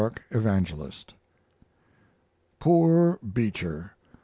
[0.31, 1.13] Evangelist.
[2.57, 3.93] Poor Beecher!